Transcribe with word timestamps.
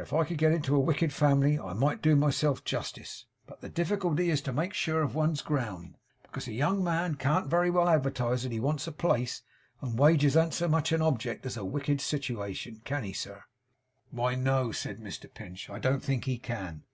If 0.00 0.12
I 0.12 0.22
could 0.22 0.38
get 0.38 0.52
into 0.52 0.76
a 0.76 0.78
wicked 0.78 1.12
family, 1.12 1.58
I 1.58 1.72
might 1.72 2.00
do 2.00 2.14
myself 2.14 2.62
justice; 2.64 3.26
but 3.44 3.60
the 3.60 3.68
difficulty 3.68 4.30
is 4.30 4.40
to 4.42 4.52
make 4.52 4.72
sure 4.72 5.02
of 5.02 5.16
one's 5.16 5.42
ground, 5.42 5.96
because 6.22 6.46
a 6.46 6.52
young 6.52 6.84
man 6.84 7.16
can't 7.16 7.48
very 7.50 7.70
well 7.72 7.88
advertise 7.88 8.44
that 8.44 8.52
he 8.52 8.60
wants 8.60 8.86
a 8.86 8.92
place, 8.92 9.42
and 9.82 9.98
wages 9.98 10.36
an't 10.36 10.54
so 10.54 10.68
much 10.68 10.92
an 10.92 11.02
object 11.02 11.44
as 11.44 11.56
a 11.56 11.64
wicked 11.64 11.98
sitivation; 12.00 12.82
can 12.84 13.02
he, 13.02 13.12
sir?' 13.12 13.42
'Why, 14.12 14.36
no,' 14.36 14.70
said 14.70 14.98
Mr 15.00 15.26
Pinch, 15.34 15.68
'I 15.68 15.80
don't 15.80 16.04
think 16.04 16.24
he 16.26 16.38
can. 16.38 16.84